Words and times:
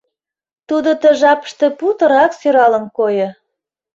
Тудо 0.69 0.89
ты 1.01 1.07
жапыште 1.19 1.67
путырак 1.79 2.31
сӧралын 2.39 2.85
койо. 2.97 3.29